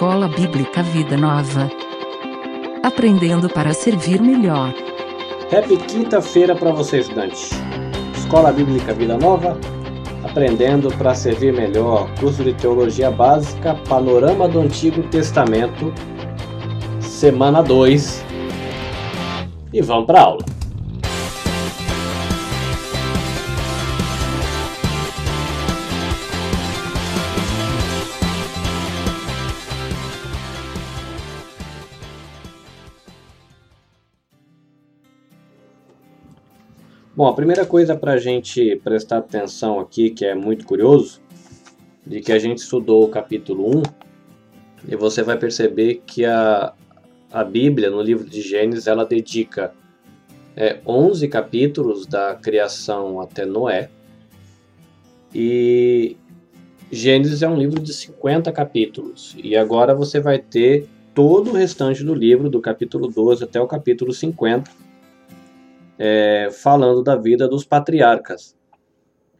Escola 0.00 0.28
Bíblica 0.28 0.82
Vida 0.82 1.14
Nova. 1.14 1.70
Aprendendo 2.82 3.50
para 3.50 3.74
servir 3.74 4.18
melhor. 4.18 4.72
Happy 5.52 5.76
quinta-feira 5.76 6.56
para 6.56 6.70
você, 6.70 7.00
estudante. 7.00 7.50
Escola 8.16 8.50
Bíblica 8.50 8.94
Vida 8.94 9.18
Nova. 9.18 9.60
Aprendendo 10.24 10.88
para 10.96 11.14
servir 11.14 11.52
melhor. 11.52 12.08
Curso 12.18 12.42
de 12.42 12.54
Teologia 12.54 13.10
Básica, 13.10 13.74
Panorama 13.90 14.48
do 14.48 14.60
Antigo 14.60 15.02
Testamento, 15.10 15.92
semana 16.98 17.62
2. 17.62 18.24
E 19.70 19.82
vamos 19.82 20.06
para 20.06 20.22
aula. 20.22 20.59
Bom, 37.20 37.26
a 37.26 37.34
primeira 37.34 37.66
coisa 37.66 37.94
para 37.94 38.12
a 38.12 38.16
gente 38.16 38.76
prestar 38.76 39.18
atenção 39.18 39.78
aqui, 39.78 40.08
que 40.08 40.24
é 40.24 40.34
muito 40.34 40.64
curioso, 40.64 41.20
de 42.06 42.18
que 42.22 42.32
a 42.32 42.38
gente 42.38 42.60
estudou 42.60 43.04
o 43.04 43.08
capítulo 43.08 43.76
1, 43.80 43.82
e 44.88 44.96
você 44.96 45.22
vai 45.22 45.36
perceber 45.36 46.00
que 46.06 46.24
a, 46.24 46.72
a 47.30 47.44
Bíblia, 47.44 47.90
no 47.90 48.00
livro 48.00 48.24
de 48.24 48.40
Gênesis, 48.40 48.86
ela 48.86 49.04
dedica 49.04 49.74
é, 50.56 50.78
11 50.86 51.28
capítulos 51.28 52.06
da 52.06 52.36
criação 52.36 53.20
até 53.20 53.44
Noé, 53.44 53.90
e 55.34 56.16
Gênesis 56.90 57.42
é 57.42 57.48
um 57.50 57.58
livro 57.58 57.82
de 57.82 57.92
50 57.92 58.50
capítulos, 58.50 59.36
e 59.44 59.58
agora 59.58 59.94
você 59.94 60.20
vai 60.20 60.38
ter 60.38 60.88
todo 61.14 61.50
o 61.50 61.54
restante 61.54 62.02
do 62.02 62.14
livro, 62.14 62.48
do 62.48 62.62
capítulo 62.62 63.08
12 63.08 63.44
até 63.44 63.60
o 63.60 63.66
capítulo 63.66 64.10
50, 64.10 64.70
é, 66.02 66.48
falando 66.50 67.02
da 67.02 67.14
vida 67.14 67.46
dos 67.46 67.62
patriarcas. 67.62 68.56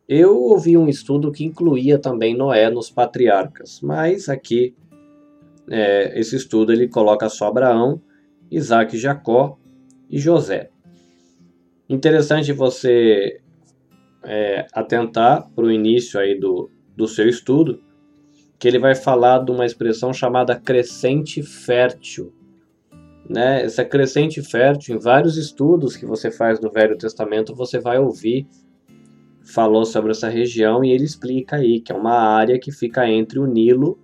Eu 0.06 0.36
ouvi 0.36 0.76
um 0.76 0.88
estudo 0.88 1.32
que 1.32 1.42
incluía 1.42 1.98
também 1.98 2.36
Noé 2.36 2.68
nos 2.68 2.90
patriarcas, 2.90 3.80
mas 3.80 4.28
aqui 4.28 4.74
é, 5.70 6.20
esse 6.20 6.36
estudo 6.36 6.70
ele 6.70 6.86
coloca 6.86 7.30
só 7.30 7.46
Abraão, 7.46 8.02
Isaac, 8.50 8.98
Jacó 8.98 9.56
e 10.10 10.18
José. 10.18 10.68
Interessante 11.88 12.52
você 12.52 13.40
é, 14.22 14.66
atentar 14.74 15.48
para 15.54 15.64
o 15.64 15.72
início 15.72 16.20
aí 16.20 16.38
do, 16.38 16.70
do 16.94 17.08
seu 17.08 17.26
estudo, 17.26 17.80
que 18.58 18.68
ele 18.68 18.78
vai 18.78 18.94
falar 18.94 19.38
de 19.38 19.50
uma 19.50 19.64
expressão 19.64 20.12
chamada 20.12 20.54
crescente 20.54 21.42
fértil 21.42 22.34
né, 23.30 23.62
essa 23.62 23.84
crescente 23.84 24.42
fértil, 24.42 24.96
em 24.96 24.98
vários 24.98 25.36
estudos 25.36 25.96
que 25.96 26.04
você 26.04 26.32
faz 26.32 26.58
do 26.58 26.68
Velho 26.68 26.98
Testamento, 26.98 27.54
você 27.54 27.78
vai 27.78 27.96
ouvir 27.96 28.44
falou 29.44 29.84
sobre 29.84 30.10
essa 30.10 30.28
região 30.28 30.84
e 30.84 30.90
ele 30.90 31.04
explica 31.04 31.56
aí 31.56 31.80
que 31.80 31.92
é 31.92 31.94
uma 31.94 32.18
área 32.18 32.58
que 32.58 32.72
fica 32.72 33.08
entre 33.08 33.38
o 33.38 33.46
Nilo 33.46 33.98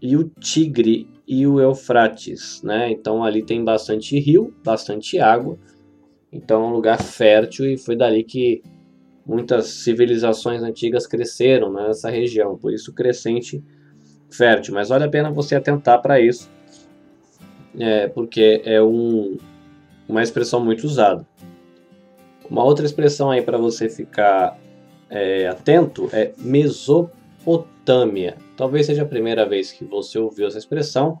e 0.00 0.14
o 0.14 0.24
Tigre 0.24 1.08
e 1.26 1.46
o 1.46 1.58
Eufrates, 1.58 2.62
né? 2.62 2.90
Então 2.90 3.24
ali 3.24 3.42
tem 3.42 3.64
bastante 3.64 4.18
rio, 4.18 4.54
bastante 4.62 5.18
água. 5.18 5.58
Então 6.30 6.62
é 6.62 6.66
um 6.66 6.72
lugar 6.72 7.02
fértil 7.02 7.66
e 7.66 7.78
foi 7.78 7.96
dali 7.96 8.24
que 8.24 8.62
muitas 9.26 9.66
civilizações 9.68 10.62
antigas 10.62 11.06
cresceram 11.06 11.72
né, 11.72 11.88
nessa 11.88 12.10
região, 12.10 12.56
por 12.56 12.72
isso 12.72 12.92
crescente 12.92 13.62
fértil. 14.30 14.74
Mas 14.74 14.90
vale 14.90 15.04
a 15.04 15.08
pena 15.08 15.30
você 15.30 15.54
atentar 15.54 16.00
para 16.00 16.20
isso 16.20 16.50
é, 17.78 18.08
porque 18.08 18.62
é 18.64 18.82
um, 18.82 19.36
uma 20.08 20.22
expressão 20.22 20.64
muito 20.64 20.84
usada. 20.84 21.26
Uma 22.50 22.64
outra 22.64 22.84
expressão 22.84 23.30
aí 23.30 23.42
para 23.42 23.56
você 23.56 23.88
ficar 23.88 24.58
é, 25.08 25.46
atento 25.46 26.08
é 26.12 26.32
Mesopotâmia. 26.38 28.36
Talvez 28.56 28.86
seja 28.86 29.02
a 29.02 29.06
primeira 29.06 29.48
vez 29.48 29.72
que 29.72 29.84
você 29.84 30.18
ouviu 30.18 30.46
essa 30.46 30.58
expressão, 30.58 31.20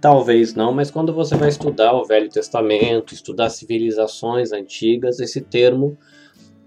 talvez 0.00 0.54
não, 0.54 0.72
mas 0.72 0.90
quando 0.90 1.12
você 1.12 1.34
vai 1.34 1.48
estudar 1.48 1.94
o 1.94 2.04
Velho 2.04 2.28
Testamento, 2.28 3.12
estudar 3.12 3.50
civilizações 3.50 4.52
antigas, 4.52 5.18
esse 5.18 5.40
termo 5.40 5.98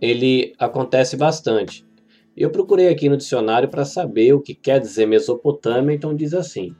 ele 0.02 0.54
acontece 0.58 1.16
bastante. 1.16 1.86
Eu 2.36 2.50
procurei 2.50 2.88
aqui 2.88 3.10
no 3.10 3.18
dicionário 3.18 3.68
para 3.68 3.84
saber 3.84 4.34
o 4.34 4.42
que 4.42 4.54
quer 4.54 4.80
dizer 4.80 5.06
Mesopotâmia, 5.06 5.94
então 5.94 6.16
diz 6.16 6.34
assim: 6.34 6.76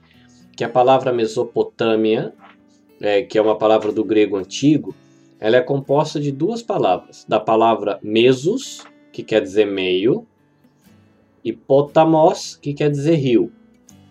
que 0.60 0.64
a 0.66 0.68
palavra 0.68 1.14
Mesopotâmia, 1.14 2.34
é, 3.00 3.24
que 3.24 3.38
é 3.38 3.42
uma 3.42 3.58
palavra 3.58 3.94
do 3.94 4.04
grego 4.04 4.36
antigo, 4.36 4.94
ela 5.40 5.56
é 5.56 5.62
composta 5.62 6.20
de 6.20 6.34
duas 6.34 6.62
palavras, 6.62 7.24
da 7.26 7.40
palavra 7.40 7.98
mesos, 8.04 8.84
que 9.10 9.24
quer 9.24 9.42
dizer 9.42 9.64
meio, 9.64 10.28
e 11.46 11.54
potamos, 11.54 12.58
que 12.58 12.74
quer 12.74 12.92
dizer 12.92 13.16
rio. 13.16 13.54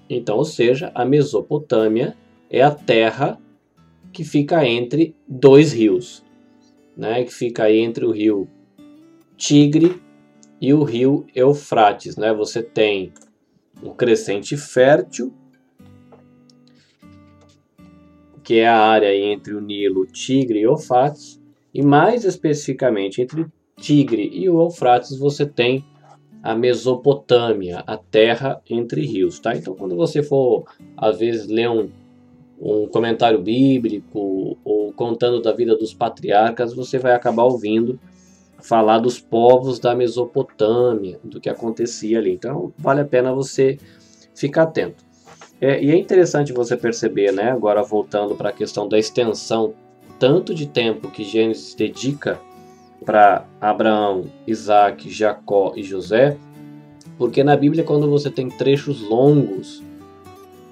Então, 0.09 0.39
ou 0.39 0.45
seja, 0.47 0.91
a 0.95 1.05
Mesopotâmia 1.05 2.17
é 2.49 2.63
a 2.63 2.71
terra 2.71 3.39
que 4.11 4.25
fica 4.25 4.67
entre 4.67 5.15
dois 5.29 5.75
rios, 5.75 6.25
né? 6.97 7.25
que 7.25 7.35
fica 7.35 7.65
aí 7.65 7.79
entre 7.79 8.07
o 8.07 8.11
rio 8.11 8.49
Tigre 9.37 10.01
e 10.59 10.73
o 10.73 10.83
rio 10.83 11.27
Eufrates. 11.35 12.17
Né? 12.17 12.33
Você 12.33 12.63
tem 12.63 13.13
um 13.83 13.93
crescente 13.93 14.57
fértil 14.57 15.31
que 18.49 18.61
é 18.61 18.67
a 18.67 18.79
área 18.79 19.15
entre 19.15 19.53
o 19.53 19.61
Nilo, 19.61 20.07
Tigre 20.07 20.61
e 20.61 20.63
Eufrates, 20.63 21.39
e 21.75 21.83
mais 21.83 22.25
especificamente 22.25 23.21
entre 23.21 23.47
Tigre 23.77 24.27
e 24.33 24.49
o 24.49 24.63
Eufrates 24.63 25.19
você 25.19 25.45
tem 25.45 25.85
a 26.43 26.55
Mesopotâmia, 26.55 27.85
a 27.87 27.99
terra 27.99 28.59
entre 28.71 29.05
rios, 29.05 29.39
tá? 29.39 29.55
Então 29.55 29.75
quando 29.75 29.95
você 29.95 30.23
for 30.23 30.65
às 30.97 31.19
vezes 31.19 31.47
ler 31.47 31.69
um, 31.69 31.91
um 32.59 32.89
comentário 32.89 33.39
bíblico 33.39 34.57
ou 34.65 34.95
contando 34.95 35.43
da 35.43 35.53
vida 35.53 35.77
dos 35.77 35.93
patriarcas, 35.93 36.73
você 36.73 36.99
vai 36.99 37.13
acabar 37.13 37.45
ouvindo 37.45 38.01
falar 38.63 38.99
dos 38.99 39.21
povos 39.21 39.79
da 39.79 39.95
Mesopotâmia, 39.95 41.21
do 41.23 41.39
que 41.39 41.51
acontecia 41.51 42.19
ali. 42.19 42.33
Então 42.33 42.73
vale 42.79 43.03
a 43.03 43.05
pena 43.05 43.31
você 43.31 43.77
ficar 44.35 44.63
atento. 44.63 45.08
É, 45.61 45.83
e 45.83 45.91
é 45.91 45.97
interessante 45.97 46.53
você 46.53 46.77
perceber, 46.77 47.33
né, 47.33 47.51
agora 47.51 47.83
voltando 47.83 48.35
para 48.35 48.51
a 48.51 48.53
questão 48.53 48.89
da 48.89 48.99
extensão, 48.99 49.75
tanto 50.19 50.55
de 50.55 50.67
tempo 50.67 51.11
que 51.11 51.25
Gênesis 51.25 51.75
dedica 51.75 52.41
para 53.05 53.45
Abraão, 53.61 54.27
Isaac, 54.47 55.11
Jacó 55.11 55.73
e 55.77 55.83
José, 55.83 56.37
porque 57.17 57.43
na 57.43 57.57
Bíblia, 57.57 57.83
quando 57.83 58.09
você 58.09 58.31
tem 58.31 58.49
trechos 58.49 59.03
longos 59.03 59.83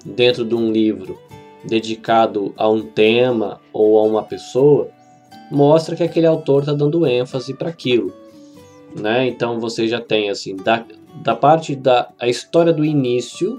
dentro 0.05 0.45
de 0.45 0.55
um 0.55 0.71
livro 0.71 1.19
dedicado 1.65 2.53
a 2.55 2.69
um 2.69 2.81
tema 2.81 3.59
ou 3.73 3.99
a 3.99 4.03
uma 4.03 4.23
pessoa, 4.23 4.89
mostra 5.51 5.95
que 5.95 6.03
aquele 6.03 6.25
autor 6.25 6.61
está 6.61 6.73
dando 6.73 7.05
ênfase 7.05 7.53
para 7.53 7.69
aquilo. 7.69 8.13
Né? 8.95 9.27
Então 9.27 9.59
você 9.59 9.87
já 9.87 9.99
tem 9.99 10.29
assim 10.29 10.55
da, 10.55 10.85
da 11.15 11.35
parte 11.35 11.75
da 11.75 12.09
a 12.17 12.27
história 12.27 12.71
do 12.71 12.85
início 12.85 13.57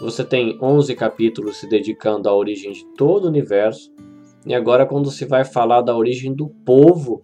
você 0.00 0.24
tem 0.24 0.58
11 0.62 0.94
capítulos 0.94 1.56
se 1.56 1.68
dedicando 1.68 2.28
à 2.28 2.34
origem 2.34 2.72
de 2.72 2.84
todo 2.96 3.24
o 3.24 3.28
universo. 3.28 3.92
E 4.46 4.54
agora, 4.54 4.86
quando 4.86 5.10
se 5.10 5.24
vai 5.24 5.44
falar 5.44 5.82
da 5.82 5.96
origem 5.96 6.32
do 6.32 6.48
povo 6.48 7.22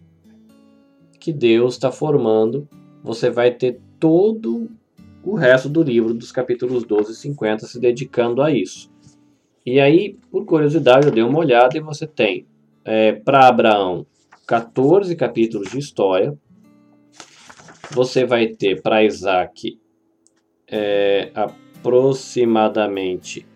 que 1.20 1.32
Deus 1.32 1.74
está 1.74 1.92
formando, 1.92 2.68
você 3.02 3.30
vai 3.30 3.52
ter 3.52 3.80
todo 4.00 4.68
o 5.22 5.34
resto 5.34 5.68
do 5.68 5.82
livro, 5.82 6.12
dos 6.12 6.32
capítulos 6.32 6.84
12 6.84 7.12
e 7.12 7.14
50, 7.14 7.66
se 7.66 7.80
dedicando 7.80 8.42
a 8.42 8.50
isso. 8.50 8.90
E 9.64 9.80
aí, 9.80 10.18
por 10.30 10.44
curiosidade, 10.44 11.06
eu 11.06 11.12
dei 11.12 11.22
uma 11.22 11.38
olhada 11.38 11.78
e 11.78 11.80
você 11.80 12.06
tem 12.06 12.46
é, 12.84 13.12
para 13.12 13.48
Abraão 13.48 14.04
14 14.46 15.14
capítulos 15.16 15.70
de 15.70 15.78
história. 15.78 16.36
Você 17.92 18.26
vai 18.26 18.48
ter 18.48 18.82
para 18.82 19.04
Isaac 19.04 19.78
é, 20.68 21.30
a 21.34 21.50
aproximadamente 21.84 23.46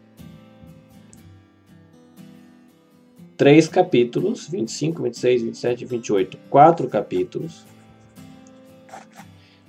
três 3.39 3.67
capítulos, 3.67 4.47
25, 4.47 5.03
26, 5.03 5.43
27 5.43 5.81
e 5.81 5.87
28, 5.87 6.39
quatro 6.51 6.89
capítulos. 6.89 7.65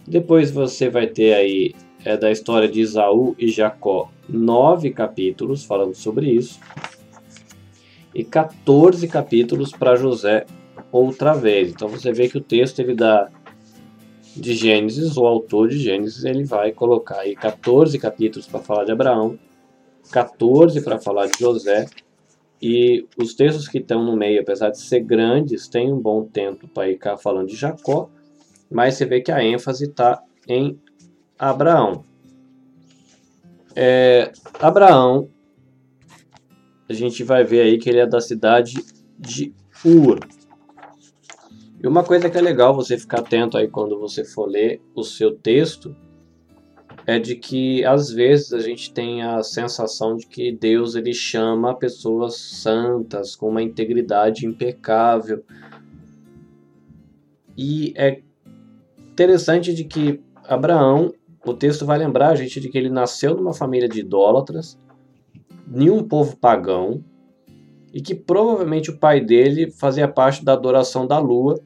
Depois 0.06 0.52
você 0.52 0.90
vai 0.90 1.08
ter 1.08 1.34
aí 1.34 1.74
é 2.04 2.16
da 2.18 2.32
história 2.32 2.68
de 2.68 2.80
Isaú 2.80 3.36
e 3.38 3.50
Jacó, 3.50 4.10
nove 4.28 4.90
capítulos 4.92 5.64
falando 5.64 5.94
sobre 5.94 6.30
isso. 6.30 6.60
E 8.16 8.24
14 8.24 9.08
capítulos 9.08 9.72
para 9.72 9.96
José 9.96 10.46
outra 10.92 11.34
vez. 11.34 11.72
Então 11.72 11.88
você 11.88 12.12
vê 12.12 12.28
que 12.28 12.38
o 12.38 12.42
texto 12.42 12.80
ele 12.80 12.96
dá 12.96 13.30
de 14.36 14.54
Gênesis, 14.54 15.18
o 15.18 15.26
autor 15.26 15.70
de 15.70 15.78
Gênesis, 15.80 16.24
ele 16.24 16.44
vai 16.44 16.72
colocar 16.72 17.20
aí 17.20 17.36
14 17.36 17.98
capítulos 17.98 18.48
para 18.48 18.60
falar 18.60 18.86
de 18.86 18.92
Abraão, 18.92 19.38
14 20.12 20.82
para 20.82 21.00
falar 21.00 21.28
de 21.28 21.38
José, 21.40 21.86
e 22.62 23.08
os 23.18 23.34
textos 23.34 23.68
que 23.68 23.78
estão 23.78 24.04
no 24.04 24.16
meio, 24.16 24.42
apesar 24.42 24.70
de 24.70 24.80
ser 24.80 25.00
grandes, 25.02 25.68
têm 25.68 25.92
um 25.92 26.00
bom 26.00 26.26
tempo 26.26 26.68
para 26.68 26.90
ir 26.90 27.00
falando 27.20 27.48
de 27.48 27.56
Jacó, 27.56 28.10
mas 28.70 28.96
você 28.96 29.06
vê 29.06 29.22
que 29.22 29.32
a 29.32 29.44
ênfase 29.44 29.86
está 29.86 30.22
em 30.48 30.80
Abraão. 31.38 32.04
É, 33.76 34.32
Abraão, 34.60 35.30
a 36.90 36.94
gente 36.94 37.24
vai 37.24 37.44
ver 37.44 37.62
aí 37.62 37.78
que 37.78 37.90
ele 37.90 38.00
é 38.00 38.08
da 38.08 38.20
cidade 38.20 38.84
de 39.18 39.54
Ur. 39.86 40.20
E 41.82 41.88
uma 41.88 42.04
coisa 42.04 42.30
que 42.30 42.38
é 42.38 42.42
legal 42.42 42.76
você 42.76 42.98
ficar 42.98 43.20
atento 43.20 43.58
aí 43.58 43.68
quando 43.68 43.98
você 43.98 44.26
for 44.26 44.46
ler 44.46 44.82
o 44.94 45.04
seu 45.04 45.36
texto 45.36 45.96
é 47.06 47.18
de 47.18 47.36
que 47.36 47.84
às 47.86 48.12
vezes 48.12 48.52
a 48.52 48.60
gente 48.60 48.94
tem 48.94 49.24
a 49.24 49.42
sensação 49.42 50.18
de 50.18 50.28
que 50.28 50.52
Deus 50.52 50.96
ele 50.96 51.14
chama 51.14 51.74
pessoas 51.74 52.36
santas 52.36 53.36
com 53.36 53.50
uma 53.50 53.64
integridade 53.64 54.46
impecável. 54.46 55.44
E 57.58 57.94
é 57.96 58.22
interessante 59.12 59.74
de 59.74 59.86
que 59.86 60.22
Abraão, 60.46 61.14
o 61.46 61.54
texto 61.54 61.86
vai 61.86 61.98
lembrar 61.98 62.30
a 62.30 62.36
gente 62.36 62.60
de 62.60 62.70
que 62.70 62.78
ele 62.78 62.90
nasceu 62.90 63.36
numa 63.36 63.54
família 63.54 63.88
de 63.88 64.02
idólatras, 64.02 64.78
nenhum 65.66 66.04
povo 66.04 66.36
pagão, 66.36 67.04
e 67.94 68.02
que 68.02 68.14
provavelmente 68.14 68.92
o 68.92 68.98
pai 68.98 69.20
dele 69.20 69.72
fazia 69.72 70.08
parte 70.08 70.44
da 70.44 70.54
adoração 70.54 71.08
da 71.08 71.18
lua, 71.18 71.60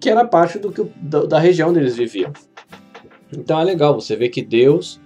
que 0.00 0.08
era 0.08 0.24
parte 0.24 0.58
do 0.58 0.72
que, 0.72 0.82
da, 0.96 1.38
região 1.38 1.68
onde 1.68 1.78
eles 1.78 1.96
viviam. 1.96 2.32
Então 3.32 3.60
é 3.60 3.64
legal 3.64 3.94
você 3.94 4.16
ver 4.16 4.30
que 4.30 4.42
Deus 4.42 5.00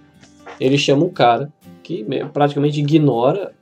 ele 0.61 0.79
chama 0.79 1.05
um 1.05 1.11
cara 1.11 1.53
que 1.83 2.07
praticamente 2.33 2.81
ignora 2.81 3.53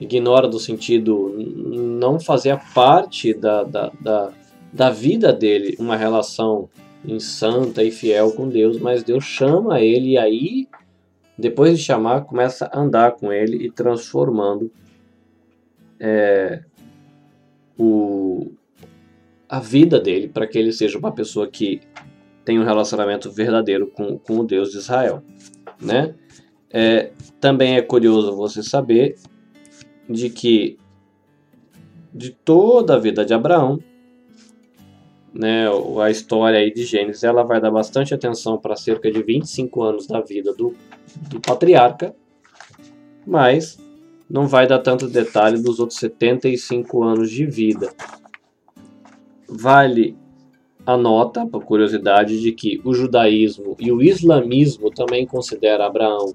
ignora 0.00 0.48
do 0.48 0.58
sentido 0.58 1.34
não 1.38 2.18
fazer 2.18 2.58
parte 2.72 3.34
da, 3.34 3.64
da, 3.64 3.92
da, 4.00 4.32
da 4.72 4.90
vida 4.90 5.32
dele 5.32 5.76
uma 5.78 5.96
relação 5.96 6.68
santa 7.20 7.82
e 7.82 7.90
fiel 7.90 8.32
com 8.32 8.48
Deus, 8.48 8.78
mas 8.78 9.02
Deus 9.02 9.24
chama 9.24 9.80
ele 9.80 10.10
e 10.10 10.18
aí 10.18 10.68
depois 11.36 11.78
de 11.78 11.84
chamar 11.84 12.22
começa 12.22 12.66
a 12.66 12.80
andar 12.80 13.12
com 13.12 13.32
ele 13.32 13.66
e 13.66 13.70
transformando 13.70 14.70
é, 16.00 16.62
o, 17.78 18.52
a 19.48 19.60
vida 19.60 19.98
dele 19.98 20.28
para 20.28 20.46
que 20.46 20.58
ele 20.58 20.72
seja 20.72 20.98
uma 20.98 21.12
pessoa 21.12 21.48
que 21.48 21.80
tem 22.44 22.58
um 22.58 22.64
relacionamento 22.64 23.30
verdadeiro 23.30 23.86
com, 23.86 24.18
com 24.18 24.38
o 24.38 24.44
Deus 24.44 24.70
de 24.70 24.78
Israel. 24.78 25.22
Né? 25.80 26.14
É, 26.70 27.12
também 27.40 27.76
é 27.76 27.82
curioso 27.82 28.34
você 28.34 28.62
saber 28.62 29.16
de 30.08 30.30
que 30.30 30.78
de 32.12 32.30
toda 32.30 32.94
a 32.94 32.98
vida 32.98 33.24
de 33.24 33.34
Abraão, 33.34 33.78
né, 35.32 35.66
a 36.02 36.10
história 36.10 36.58
aí 36.58 36.72
de 36.72 36.84
Gênesis, 36.84 37.22
ela 37.22 37.42
vai 37.42 37.60
dar 37.60 37.70
bastante 37.70 38.14
atenção 38.14 38.58
para 38.58 38.74
cerca 38.76 39.10
de 39.10 39.22
25 39.22 39.82
anos 39.82 40.06
da 40.06 40.20
vida 40.20 40.52
do, 40.54 40.74
do 41.28 41.40
patriarca, 41.40 42.14
mas 43.26 43.78
não 44.28 44.46
vai 44.46 44.66
dar 44.66 44.78
tanto 44.78 45.06
detalhe 45.06 45.62
dos 45.62 45.78
outros 45.78 45.98
75 45.98 47.02
anos 47.02 47.30
de 47.30 47.46
vida. 47.46 47.92
Vale 49.48 50.16
a 50.84 50.96
nota, 50.96 51.46
por 51.46 51.64
curiosidade, 51.64 52.40
de 52.40 52.52
que 52.52 52.80
o 52.84 52.92
judaísmo 52.92 53.76
e 53.78 53.90
o 53.90 54.02
islamismo 54.02 54.90
também 54.90 55.26
consideram 55.26 55.84
Abraão 55.84 56.32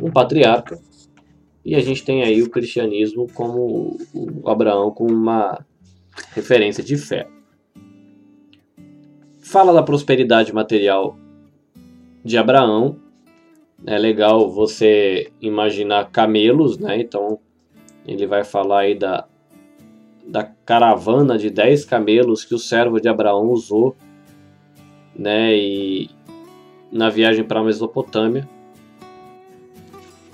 um 0.00 0.10
patriarca, 0.10 0.78
e 1.64 1.74
a 1.74 1.80
gente 1.80 2.04
tem 2.04 2.22
aí 2.22 2.42
o 2.42 2.50
cristianismo 2.50 3.26
como 3.34 3.98
o 4.14 4.48
Abraão 4.48 4.90
como 4.90 5.12
uma 5.12 5.64
referência 6.32 6.82
de 6.82 6.96
fé. 6.96 7.26
Fala 9.40 9.72
da 9.72 9.82
prosperidade 9.82 10.52
material 10.52 11.16
de 12.24 12.38
Abraão. 12.38 12.96
É 13.84 13.98
legal 13.98 14.50
você 14.50 15.30
imaginar 15.40 16.10
camelos, 16.10 16.78
né? 16.78 17.00
Então 17.00 17.38
ele 18.06 18.26
vai 18.26 18.44
falar 18.44 18.80
aí 18.80 18.94
da 18.94 19.26
da 20.26 20.44
caravana 20.44 21.38
de 21.38 21.50
10 21.50 21.84
camelos 21.84 22.44
que 22.44 22.54
o 22.54 22.58
servo 22.58 23.00
de 23.00 23.08
Abraão 23.08 23.48
usou, 23.50 23.96
né, 25.14 25.56
e 25.56 26.10
na 26.90 27.08
viagem 27.08 27.44
para 27.44 27.60
a 27.60 27.64
Mesopotâmia. 27.64 28.48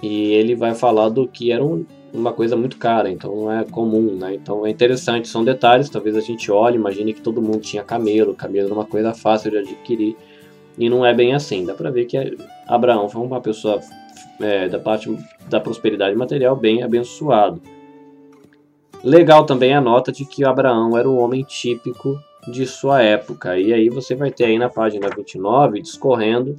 E 0.03 0.33
ele 0.33 0.55
vai 0.55 0.75
falar 0.75 1.09
do 1.11 1.29
que 1.29 1.53
era 1.53 1.65
um, 1.65 1.85
uma 2.13 2.33
coisa 2.33 2.57
muito 2.57 2.77
cara, 2.77 3.09
então 3.11 3.35
não 3.35 3.53
é 3.53 3.65
comum, 3.65 4.17
né? 4.17 4.35
Então 4.35 4.67
é 4.67 4.71
interessante, 4.71 5.29
são 5.29 5.45
detalhes, 5.45 5.89
talvez 5.89 6.17
a 6.17 6.21
gente 6.21 6.51
olhe, 6.51 6.77
imagine 6.77 7.13
que 7.13 7.21
todo 7.21 7.41
mundo 7.41 7.61
tinha 7.61 7.85
camelo, 7.85 8.35
camelo 8.35 8.67
era 8.67 8.75
uma 8.75 8.85
coisa 8.85 9.15
fácil 9.15 9.53
de 9.53 9.59
adquirir, 9.59 10.17
e 10.77 10.89
não 10.89 11.07
é 11.07 11.15
bem 11.15 11.35
assim. 11.35 11.65
Dá 11.65 11.75
para 11.75 11.91
ver 11.91 12.07
que 12.07 12.37
Abraão 12.67 13.09
foi 13.09 13.23
uma 13.23 13.41
pessoa 13.41 13.81
é, 14.41 14.69
da 14.69 14.79
parte 14.79 15.17
da 15.49 15.61
prosperidade 15.61 16.17
material 16.17 16.57
bem 16.57 16.83
abençoado. 16.83 17.63
Legal 19.05 19.45
também 19.45 19.75
a 19.75 19.81
nota 19.81 20.13
de 20.13 20.25
que 20.25 20.45
Abraão 20.45 20.97
era 20.97 21.11
um 21.11 21.19
homem 21.19 21.43
típico 21.43 22.21
de 22.49 22.67
sua 22.67 23.03
época. 23.03 23.59
E 23.59 23.73
aí 23.73 23.89
você 23.89 24.15
vai 24.15 24.31
ter 24.31 24.45
aí 24.45 24.59
na 24.59 24.69
página 24.69 25.09
29 25.09 25.83
discorrendo 25.83 26.57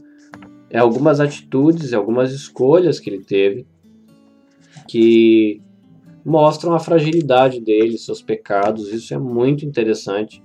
é, 0.69 0.77
algumas 0.77 1.19
atitudes, 1.19 1.93
algumas 1.93 2.33
escolhas 2.33 2.99
que 2.99 3.09
ele 3.09 3.23
teve 3.23 3.65
que 4.87 5.61
mostram 6.25 6.73
a 6.73 6.79
fragilidade 6.79 7.59
dele, 7.59 7.97
seus 7.97 8.21
pecados. 8.21 8.91
Isso 8.91 9.13
é 9.13 9.17
muito 9.17 9.65
interessante 9.65 10.43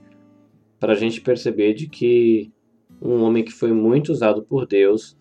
para 0.78 0.92
a 0.92 0.96
gente 0.96 1.20
perceber 1.20 1.74
de 1.74 1.88
que 1.88 2.52
um 3.00 3.22
homem 3.22 3.44
que 3.44 3.52
foi 3.52 3.72
muito 3.72 4.10
usado 4.10 4.42
por 4.42 4.66
Deus, 4.66 5.16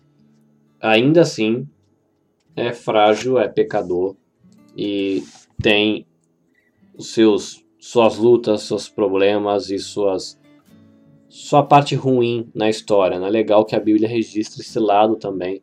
ainda 0.80 1.22
assim 1.22 1.66
é 2.54 2.72
frágil, 2.72 3.38
é 3.38 3.48
pecador 3.48 4.16
e 4.76 5.22
tem 5.60 6.06
os 6.98 7.14
seus 7.14 7.64
suas 7.78 8.16
lutas, 8.16 8.62
seus 8.62 8.88
problemas 8.88 9.70
e 9.70 9.78
suas 9.78 10.36
sua 11.28 11.62
parte 11.62 11.94
ruim 11.94 12.50
na 12.54 12.68
história. 12.68 13.18
Né? 13.20 13.28
Legal 13.28 13.64
que 13.64 13.76
a 13.76 13.80
Bíblia 13.80 14.08
registra 14.08 14.60
esse 14.60 14.78
lado 14.78 15.16
também 15.16 15.62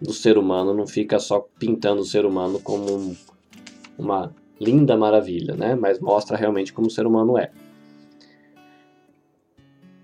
do 0.00 0.12
ser 0.12 0.38
humano, 0.38 0.74
não 0.74 0.86
fica 0.86 1.18
só 1.18 1.44
pintando 1.58 2.02
o 2.02 2.04
ser 2.04 2.24
humano 2.24 2.60
como 2.60 2.94
um, 2.94 3.16
uma 3.98 4.34
linda 4.60 4.96
maravilha, 4.96 5.54
né? 5.56 5.74
mas 5.74 5.98
mostra 5.98 6.36
realmente 6.36 6.72
como 6.72 6.86
o 6.86 6.90
ser 6.90 7.06
humano 7.06 7.36
é. 7.36 7.50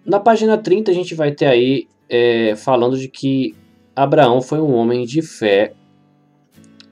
Na 0.05 0.19
página 0.19 0.59
30 0.59 0.91
a 0.91 0.95
gente 0.95 1.15
vai 1.15 1.31
ter 1.31 1.47
aí 1.47 1.87
é, 2.09 2.57
falando 2.57 2.99
de 2.99 3.07
que 3.07 3.55
Abraão 3.95 4.41
foi 4.41 4.61
um 4.61 4.73
homem 4.75 5.05
de 5.05 5.23
fé 5.23 5.75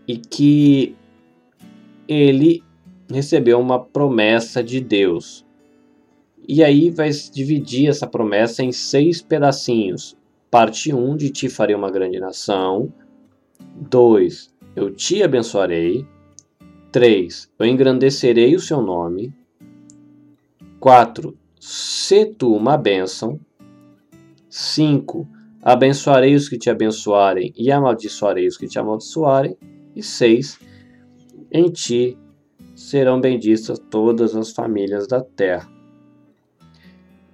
e 0.06 0.16
que 0.16 0.94
ele 2.06 2.62
recebeu 3.10 3.58
uma 3.60 3.78
promessa 3.78 4.62
de 4.62 4.80
Deus. 4.80 5.44
E 6.48 6.64
aí 6.64 6.90
vai 6.90 7.10
dividir 7.10 7.88
essa 7.88 8.06
promessa 8.06 8.62
em 8.62 8.72
seis 8.72 9.20
pedacinhos. 9.20 10.16
Parte 10.50 10.92
1, 10.92 11.10
um, 11.10 11.16
de 11.16 11.30
ti 11.30 11.48
farei 11.48 11.76
uma 11.76 11.90
grande 11.90 12.18
nação. 12.18 12.92
2, 13.76 14.52
eu 14.74 14.90
te 14.90 15.22
abençoarei. 15.22 16.06
3, 16.90 17.50
eu 17.58 17.66
engrandecerei 17.66 18.54
o 18.54 18.60
seu 18.60 18.80
nome. 18.80 19.32
4, 20.80 21.36
se 21.60 22.26
tu 22.26 22.54
uma 22.54 22.76
bênção. 22.76 23.38
5, 24.48 25.28
abençoarei 25.62 26.34
os 26.34 26.48
que 26.48 26.58
te 26.58 26.68
abençoarem 26.68 27.52
e 27.56 27.70
amaldiçoarei 27.70 28.48
os 28.48 28.56
que 28.56 28.66
te 28.66 28.78
amaldiçoarem. 28.78 29.56
E 29.94 30.02
6, 30.02 30.58
em 31.52 31.70
ti 31.70 32.18
serão 32.80 33.20
benditas 33.20 33.78
todas 33.78 34.34
as 34.34 34.50
famílias 34.50 35.06
da 35.06 35.20
terra. 35.20 35.68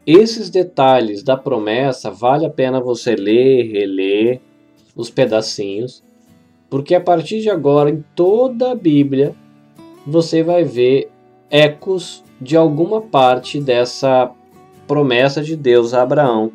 Esses 0.04 0.50
detalhes 0.50 1.22
da 1.22 1.36
promessa 1.36 2.10
vale 2.10 2.44
a 2.44 2.50
pena 2.50 2.80
você 2.80 3.14
ler, 3.14 3.70
reler 3.70 4.40
os 4.94 5.08
pedacinhos, 5.08 6.02
porque 6.68 6.96
a 6.96 7.00
partir 7.00 7.40
de 7.40 7.48
agora 7.48 7.90
em 7.90 8.04
toda 8.14 8.72
a 8.72 8.74
Bíblia 8.74 9.34
você 10.04 10.42
vai 10.42 10.64
ver 10.64 11.10
ecos 11.48 12.24
de 12.40 12.56
alguma 12.56 13.00
parte 13.00 13.60
dessa 13.60 14.30
promessa 14.86 15.42
de 15.42 15.56
Deus 15.56 15.94
a 15.94 16.02
Abraão. 16.02 16.50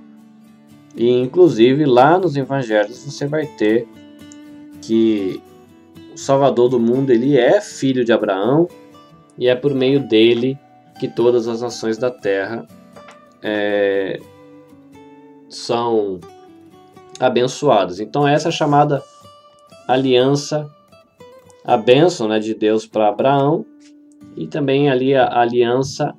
E 0.95 1.09
inclusive 1.09 1.85
lá 1.85 2.19
nos 2.19 2.35
evangelhos 2.35 3.05
você 3.05 3.25
vai 3.25 3.45
ter 3.45 3.87
que 4.81 5.41
o 6.13 6.17
Salvador 6.17 6.67
do 6.67 6.79
mundo 6.79 7.09
ele 7.09 7.37
é 7.37 7.61
filho 7.61 8.03
de 8.03 8.11
Abraão, 8.11 8.67
e 9.37 9.47
é 9.47 9.55
por 9.55 9.73
meio 9.73 10.07
dele 10.07 10.57
que 10.99 11.07
todas 11.07 11.47
as 11.47 11.61
nações 11.61 11.97
da 11.97 12.11
terra 12.11 12.65
é, 13.41 14.19
são 15.49 16.19
abençoadas. 17.19 17.99
Então 17.99 18.27
essa 18.27 18.49
é 18.49 18.51
chamada 18.51 19.03
aliança, 19.87 20.69
a 21.63 21.77
bênção 21.77 22.27
né, 22.27 22.39
de 22.39 22.53
Deus 22.53 22.85
para 22.85 23.09
Abraão 23.09 23.65
e 24.35 24.47
também 24.47 24.89
ali 24.89 25.15
a 25.15 25.39
aliança 25.39 26.15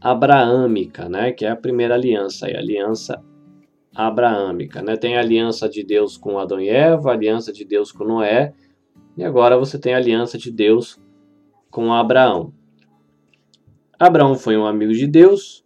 abraâmica, 0.00 1.08
né, 1.08 1.32
que 1.32 1.44
é 1.44 1.50
a 1.50 1.56
primeira 1.56 1.94
aliança, 1.94 2.46
a 2.46 2.58
aliança 2.58 3.22
abraâmica. 3.94 4.82
Né? 4.82 4.96
Tem 4.96 5.16
a 5.16 5.20
aliança 5.20 5.68
de 5.68 5.82
Deus 5.82 6.16
com 6.16 6.38
Adão 6.38 6.60
e 6.60 6.68
Eva, 6.68 7.10
a 7.10 7.14
aliança 7.14 7.52
de 7.52 7.64
Deus 7.64 7.92
com 7.92 8.04
Noé, 8.04 8.52
e 9.16 9.24
agora 9.24 9.56
você 9.56 9.78
tem 9.78 9.94
a 9.94 9.96
aliança 9.96 10.36
de 10.36 10.50
Deus 10.50 11.00
com 11.74 11.92
Abraão. 11.92 12.52
Abraão 13.98 14.36
foi 14.36 14.56
um 14.56 14.64
amigo 14.64 14.92
de 14.92 15.08
Deus, 15.08 15.64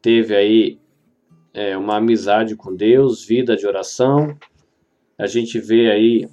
teve 0.00 0.34
aí 0.34 0.78
é, 1.52 1.76
uma 1.76 1.96
amizade 1.96 2.56
com 2.56 2.74
Deus, 2.74 3.22
vida 3.22 3.54
de 3.54 3.66
oração. 3.66 4.34
A 5.18 5.26
gente 5.26 5.60
vê 5.60 5.90
aí 5.90 6.26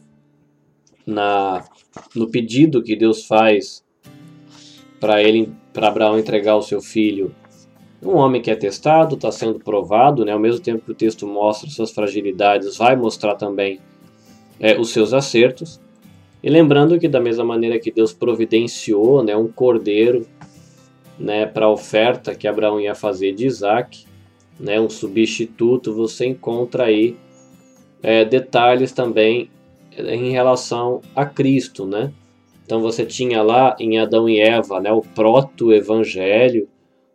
na, 1.06 1.66
no 2.16 2.32
pedido 2.32 2.82
que 2.82 2.96
Deus 2.96 3.26
faz 3.26 3.84
para 5.02 5.22
ele, 5.22 5.52
para 5.74 5.90
Abraão 5.90 6.18
entregar 6.18 6.56
o 6.56 6.62
seu 6.62 6.80
filho, 6.80 7.36
um 8.02 8.16
homem 8.16 8.42
que 8.42 8.50
é 8.50 8.56
testado, 8.56 9.16
está 9.16 9.34
sendo 9.34 9.60
provado, 9.60 10.24
né? 10.24 10.32
ao 10.32 10.40
mesmo 10.40 10.62
tempo 10.62 10.86
que 10.86 10.92
o 10.92 10.96
texto 10.96 11.28
mostra 11.28 11.70
suas 11.70 11.92
fragilidades, 11.92 12.78
vai 12.78 12.96
mostrar 12.96 13.36
também 13.36 13.82
é, 14.58 14.80
os 14.80 14.92
seus 14.92 15.12
acertos. 15.14 15.78
E 16.42 16.50
lembrando 16.50 17.00
que 17.00 17.08
da 17.08 17.20
mesma 17.20 17.44
maneira 17.44 17.80
que 17.80 17.92
Deus 17.92 18.14
providenciou 18.14 19.24
né, 19.24 19.36
um 19.36 19.48
cordeiro 19.48 20.26
né, 21.18 21.46
para 21.46 21.66
a 21.66 21.72
oferta 21.72 22.36
que 22.36 22.48
Abraão 22.48 22.80
ia 22.80 22.94
fazer 22.94 23.34
de 23.34 23.46
Isaac, 23.46 24.06
né, 24.60 24.80
um 24.80 24.90
substituto, 24.90 25.94
você 25.94 26.28
encontra 26.28 26.86
aí 26.86 27.16
é, 28.02 28.24
detalhes 28.24 28.92
também 28.92 29.50
em 29.98 30.32
relação 30.32 31.02
a 31.16 31.26
Cristo, 31.26 31.86
né? 31.86 32.14
Então 32.66 32.82
você 32.82 33.06
tinha 33.06 33.42
lá 33.42 33.76
em 33.80 33.98
Adão 33.98 34.30
e 34.30 34.40
Eva, 34.40 34.80
né, 34.80 34.92
o 34.92 35.02
proto-evangelho 35.02 36.68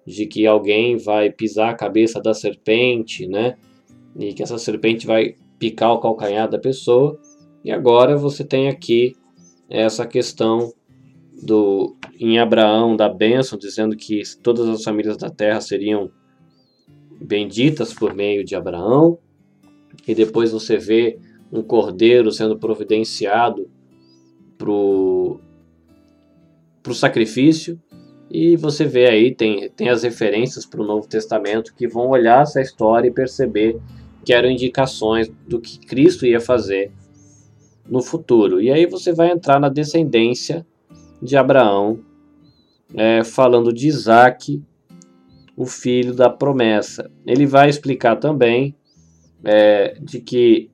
de 0.05 0.27
que 0.27 0.47
alguém 0.47 0.97
vai 0.97 1.31
pisar 1.31 1.71
a 1.71 1.75
cabeça 1.75 2.21
da 2.21 2.35
serpente, 2.35 3.27
né? 3.27 3.57
E 4.19 4.33
que 4.33 4.43
essa 4.43 4.59
serpente 4.59 5.07
vai 5.07 5.37
picar 5.59 5.93
o 5.93 6.01
calcanhar 6.01 6.49
da 6.49 6.59
pessoa. 6.59 7.19
E 7.65 7.71
agora 7.71 8.17
você 8.17 8.45
tem 8.45 8.69
aqui 8.69 9.17
essa 9.69 10.07
questão 10.07 10.73
do 11.43 11.97
em 12.19 12.39
Abraão 12.39 12.95
da 12.97 13.09
bênção, 13.09 13.59
dizendo 13.59 13.97
que 13.97 14.23
todas 14.43 14.69
as 14.69 14.85
famílias 14.85 15.17
da 15.17 15.29
terra 15.29 15.61
seriam 15.61 16.11
benditas 17.21 17.93
por 17.93 18.15
meio 18.15 18.45
de 18.45 18.55
Abraão, 18.55 19.19
e 20.07 20.15
depois 20.15 20.53
você 20.53 20.77
vê 20.77 21.19
um 21.53 21.63
cordeiro 21.63 22.31
sendo 22.31 22.59
providenciado 22.59 23.69
para 24.57 24.71
o 24.71 25.41
sacrifício, 26.93 27.81
e 28.31 28.57
você 28.57 28.85
vê 28.85 29.09
aí, 29.09 29.35
tem, 29.35 29.69
tem 29.71 29.89
as 29.89 30.05
referências 30.05 30.65
para 30.65 30.81
o 30.81 30.87
Novo 30.87 31.07
Testamento 31.09 31.75
que 31.75 31.87
vão 31.87 32.09
olhar 32.09 32.43
essa 32.43 32.61
história 32.61 33.09
e 33.09 33.13
perceber 33.13 33.79
que 34.25 34.33
eram 34.33 34.49
indicações 34.49 35.29
do 35.47 35.61
que 35.61 35.79
Cristo 35.81 36.25
ia 36.25 36.41
fazer 36.41 36.93
no 37.93 38.03
futuro. 38.03 38.59
E 38.59 38.71
aí 38.71 38.87
você 38.87 39.13
vai 39.13 39.31
entrar 39.31 39.61
na 39.61 39.69
descendência 39.69 40.67
de 41.21 41.37
Abraão, 41.37 42.01
é, 42.95 43.23
falando 43.23 43.71
de 43.71 43.87
Isaac 43.87 44.63
o 45.55 45.67
filho 45.67 46.15
da 46.15 46.31
promessa. 46.31 47.11
Ele 47.27 47.45
vai 47.45 47.69
explicar 47.69 48.17
também 48.17 48.75
é, 49.45 49.99
de 50.01 50.21
que 50.21 50.71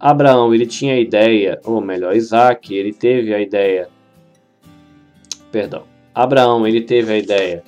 Abraão 0.00 0.54
ele 0.54 0.64
tinha 0.64 0.94
a 0.94 0.98
ideia, 0.98 1.60
ou 1.62 1.82
melhor, 1.82 2.16
Isaac, 2.16 2.74
ele 2.74 2.94
teve 2.94 3.34
a 3.34 3.40
ideia, 3.40 3.90
perdão, 5.52 5.84
Abraão 6.14 6.66
ele 6.66 6.80
teve 6.80 7.12
a 7.12 7.18
ideia 7.18 7.62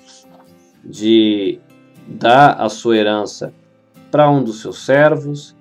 de 0.83 1.61
dar 2.09 2.52
a 2.54 2.71
sua 2.71 2.97
herança 2.97 3.52
para 4.11 4.30
um 4.30 4.42
dos 4.42 4.62
seus 4.62 4.87
servos. 4.87 5.54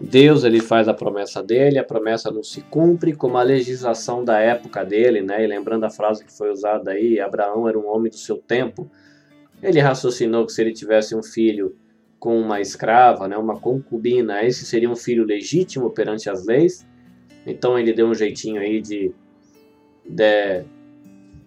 Deus 0.00 0.44
ele 0.44 0.60
faz 0.60 0.88
a 0.88 0.94
promessa 0.94 1.42
dele, 1.42 1.78
a 1.78 1.84
promessa 1.84 2.30
não 2.30 2.42
se 2.42 2.60
cumpre 2.62 3.14
como 3.14 3.36
a 3.36 3.42
legislação 3.42 4.24
da 4.24 4.38
época 4.38 4.84
dele, 4.84 5.22
né? 5.22 5.42
E 5.42 5.46
lembrando 5.46 5.84
a 5.84 5.90
frase 5.90 6.24
que 6.24 6.32
foi 6.32 6.50
usada 6.50 6.92
aí, 6.92 7.20
Abraão 7.20 7.68
era 7.68 7.78
um 7.78 7.88
homem 7.88 8.10
do 8.10 8.16
seu 8.16 8.36
tempo. 8.36 8.90
Ele 9.62 9.80
raciocinou 9.80 10.46
que 10.46 10.52
se 10.52 10.60
ele 10.60 10.72
tivesse 10.72 11.14
um 11.14 11.22
filho 11.22 11.76
com 12.18 12.40
uma 12.40 12.60
escrava, 12.60 13.28
né, 13.28 13.36
uma 13.36 13.60
concubina, 13.60 14.42
esse 14.42 14.64
seria 14.64 14.90
um 14.90 14.96
filho 14.96 15.24
legítimo 15.24 15.90
perante 15.90 16.28
as 16.28 16.44
leis. 16.44 16.86
Então 17.46 17.78
ele 17.78 17.92
deu 17.92 18.08
um 18.08 18.14
jeitinho 18.14 18.60
aí 18.60 18.80
de, 18.80 19.12
de 20.04 20.64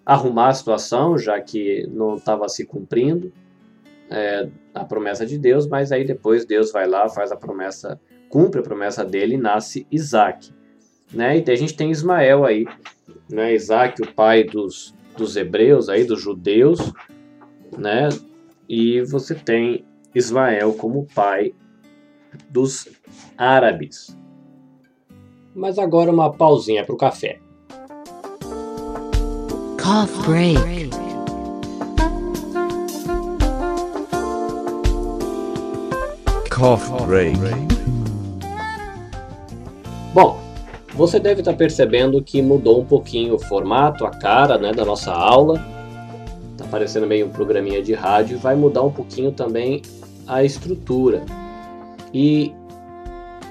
arrumar 0.04 0.48
a 0.48 0.54
situação, 0.54 1.18
já 1.18 1.40
que 1.40 1.86
não 1.88 2.16
estava 2.16 2.48
se 2.48 2.64
cumprindo 2.64 3.32
é, 4.10 4.48
a 4.74 4.84
promessa 4.84 5.24
de 5.24 5.38
Deus, 5.38 5.66
mas 5.66 5.92
aí 5.92 6.04
depois 6.04 6.44
Deus 6.44 6.72
vai 6.72 6.86
lá, 6.86 7.08
faz 7.08 7.32
a 7.32 7.36
promessa, 7.36 8.00
cumpre 8.32 8.60
a 8.60 8.62
promessa 8.62 9.04
dele 9.04 9.34
e 9.34 9.38
nasce 9.38 9.86
Isaac. 9.92 10.50
Né? 11.12 11.44
E 11.46 11.50
a 11.50 11.54
gente 11.54 11.76
tem 11.76 11.90
Ismael 11.90 12.46
aí, 12.46 12.64
né? 13.28 13.54
Isaac, 13.54 14.00
o 14.00 14.10
pai 14.10 14.42
dos, 14.42 14.94
dos 15.14 15.36
hebreus, 15.36 15.90
aí, 15.90 16.04
dos 16.04 16.22
judeus, 16.22 16.80
né? 17.76 18.08
E 18.66 19.02
você 19.02 19.34
tem 19.34 19.84
Ismael 20.14 20.72
como 20.72 21.06
pai 21.14 21.54
dos 22.48 22.88
árabes. 23.36 24.16
Mas 25.54 25.78
agora 25.78 26.10
uma 26.10 26.32
pausinha 26.32 26.82
para 26.86 26.94
o 26.94 26.98
café. 26.98 27.38
Cough 29.78 30.24
break. 30.24 30.90
Cough 36.48 37.06
break. 37.06 37.91
Bom, 40.12 40.38
você 40.94 41.18
deve 41.18 41.40
estar 41.40 41.54
percebendo 41.54 42.22
que 42.22 42.42
mudou 42.42 42.80
um 42.80 42.84
pouquinho 42.84 43.34
o 43.34 43.38
formato, 43.38 44.04
a 44.04 44.10
cara 44.10 44.58
né, 44.58 44.72
da 44.72 44.84
nossa 44.84 45.12
aula 45.12 45.82
parecendo 46.72 47.06
meio 47.06 47.26
um 47.26 47.28
programinha 47.28 47.82
de 47.82 47.92
rádio, 47.92 48.38
vai 48.38 48.56
mudar 48.56 48.82
um 48.82 48.90
pouquinho 48.90 49.30
também 49.30 49.82
a 50.26 50.42
estrutura. 50.42 51.22
E 52.14 52.50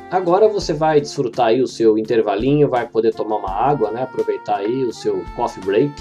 agora 0.09 0.49
você 0.49 0.73
vai 0.73 0.99
desfrutar 0.99 1.47
aí 1.47 1.61
o 1.61 1.67
seu 1.67 1.99
intervalinho, 1.99 2.67
vai 2.67 2.87
poder 2.87 3.13
tomar 3.13 3.35
uma 3.35 3.51
água, 3.51 3.91
né? 3.91 4.01
Aproveitar 4.01 4.57
aí 4.57 4.83
o 4.83 4.91
seu 4.91 5.23
coffee 5.35 5.63
break. 5.63 5.93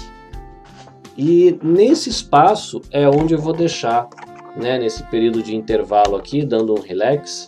E 1.15 1.59
nesse 1.61 2.09
espaço 2.09 2.81
é 2.89 3.07
onde 3.07 3.35
eu 3.35 3.39
vou 3.39 3.53
deixar, 3.53 4.09
né, 4.55 4.79
nesse 4.79 5.03
período 5.03 5.43
de 5.43 5.55
intervalo 5.55 6.15
aqui, 6.15 6.43
dando 6.43 6.73
um 6.73 6.81
relax, 6.81 7.47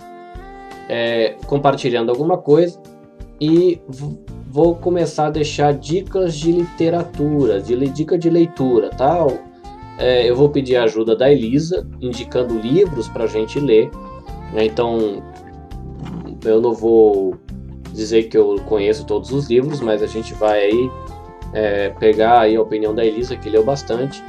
é, 0.87 1.35
compartilhando 1.47 2.11
alguma 2.11 2.37
coisa 2.37 2.79
e 3.39 3.81
vou 4.49 4.75
começar 4.75 5.27
a 5.27 5.31
deixar 5.31 5.73
dicas 5.73 6.35
de 6.35 6.51
literatura, 6.51 7.61
de 7.61 7.75
dica 7.89 8.17
de 8.17 8.29
leitura, 8.29 8.89
tá? 8.89 9.25
é, 9.97 10.29
eu 10.29 10.35
vou 10.35 10.49
pedir 10.49 10.75
a 10.75 10.83
ajuda 10.83 11.15
da 11.15 11.31
Elisa, 11.31 11.87
indicando 12.01 12.57
livros 12.57 13.07
para 13.07 13.25
a 13.25 13.27
gente 13.27 13.59
ler. 13.59 13.89
Né? 14.53 14.65
Então, 14.65 15.23
eu 16.43 16.59
não 16.59 16.73
vou 16.73 17.35
dizer 17.93 18.23
que 18.23 18.37
eu 18.37 18.55
conheço 18.65 19.05
todos 19.05 19.31
os 19.31 19.49
livros, 19.49 19.79
mas 19.81 20.01
a 20.01 20.07
gente 20.07 20.33
vai 20.33 20.65
aí 20.65 20.91
é, 21.53 21.89
pegar 21.89 22.41
aí 22.41 22.55
a 22.55 22.61
opinião 22.61 22.93
da 22.93 23.05
Elisa, 23.05 23.35
que 23.35 23.49
leu 23.49 23.63
bastante, 23.63 24.23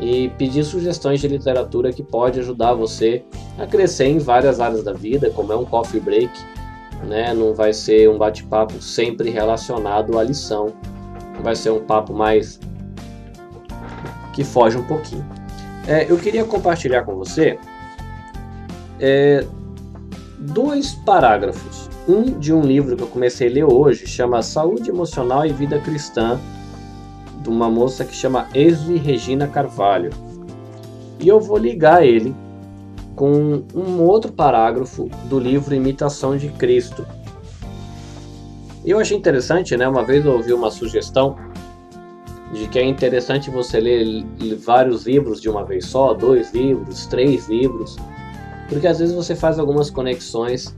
e 0.00 0.28
pedir 0.36 0.64
sugestões 0.64 1.20
de 1.20 1.28
literatura 1.28 1.92
que 1.92 2.02
pode 2.02 2.40
ajudar 2.40 2.74
você 2.74 3.22
a 3.58 3.66
crescer 3.66 4.08
em 4.08 4.18
várias 4.18 4.60
áreas 4.60 4.82
da 4.82 4.92
vida, 4.92 5.30
como 5.30 5.52
é 5.52 5.56
um 5.56 5.64
coffee 5.64 6.00
break, 6.00 6.30
né? 7.04 7.32
Não 7.34 7.54
vai 7.54 7.72
ser 7.72 8.08
um 8.08 8.18
bate-papo 8.18 8.80
sempre 8.80 9.30
relacionado 9.30 10.18
à 10.18 10.22
lição, 10.22 10.72
vai 11.42 11.54
ser 11.54 11.70
um 11.70 11.80
papo 11.80 12.12
mais 12.12 12.58
que 14.32 14.44
foge 14.44 14.76
um 14.76 14.84
pouquinho. 14.84 15.24
É, 15.86 16.10
eu 16.10 16.18
queria 16.18 16.44
compartilhar 16.44 17.04
com 17.04 17.14
você 17.14 17.58
é, 19.00 19.46
dois 20.38 20.92
parágrafos. 20.94 21.88
Um 22.08 22.38
de 22.38 22.52
um 22.52 22.60
livro 22.60 22.96
que 22.96 23.02
eu 23.02 23.08
comecei 23.08 23.48
a 23.48 23.52
ler 23.52 23.64
hoje, 23.64 24.06
chama 24.06 24.42
Saúde 24.42 24.90
Emocional 24.90 25.44
e 25.44 25.52
Vida 25.52 25.78
Cristã, 25.80 26.38
de 27.42 27.48
uma 27.48 27.68
moça 27.68 28.04
que 28.04 28.14
chama 28.14 28.46
Esli 28.54 28.96
Regina 28.96 29.48
Carvalho. 29.48 30.10
E 31.18 31.26
eu 31.26 31.40
vou 31.40 31.56
ligar 31.56 32.04
ele 32.04 32.34
com 33.16 33.64
um 33.74 34.02
outro 34.02 34.30
parágrafo 34.30 35.08
do 35.24 35.38
livro 35.38 35.74
Imitação 35.74 36.36
de 36.36 36.50
Cristo. 36.50 37.04
Eu 38.84 39.00
achei 39.00 39.16
interessante, 39.16 39.76
né? 39.76 39.88
Uma 39.88 40.04
vez 40.04 40.24
eu 40.24 40.32
ouvi 40.32 40.52
uma 40.52 40.70
sugestão 40.70 41.36
de 42.52 42.68
que 42.68 42.78
é 42.78 42.84
interessante 42.84 43.50
você 43.50 43.80
ler 43.80 44.24
vários 44.64 45.06
livros 45.06 45.40
de 45.40 45.48
uma 45.48 45.64
vez 45.64 45.86
só, 45.86 46.14
dois 46.14 46.52
livros, 46.52 47.06
três 47.06 47.48
livros, 47.48 47.96
porque 48.68 48.86
às 48.86 49.00
vezes 49.00 49.14
você 49.14 49.34
faz 49.34 49.58
algumas 49.58 49.90
conexões 49.90 50.72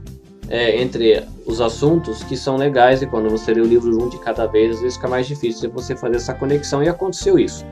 é, 0.49 0.81
entre 0.81 1.23
os 1.45 1.61
assuntos 1.61 2.23
que 2.23 2.35
são 2.35 2.57
legais 2.57 3.03
e 3.03 3.05
quando 3.05 3.29
você 3.29 3.53
lê 3.53 3.61
o 3.61 3.65
livro 3.65 4.03
um 4.03 4.09
de 4.09 4.17
cada 4.19 4.47
vez, 4.47 4.75
às 4.75 4.81
vezes 4.81 4.95
fica 4.95 5.07
mais 5.07 5.27
difícil 5.27 5.69
você 5.69 5.95
fazer 5.95 6.15
essa 6.15 6.33
conexão 6.33 6.81
e 6.81 6.89
aconteceu 6.89 7.37
isso. 7.37 7.63